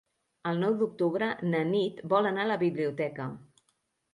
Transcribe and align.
El 0.51 0.55
nou 0.61 0.77
d'octubre 0.79 1.27
na 1.51 1.61
Nit 1.73 2.01
vol 2.15 2.31
anar 2.31 2.43
a 2.47 2.51
la 2.53 2.59
biblioteca. 2.65 3.29